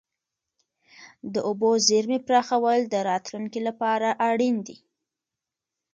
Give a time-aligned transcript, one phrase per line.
[1.33, 4.77] د اوبو زیرمې پراخول د راتلونکي لپاره اړین دي.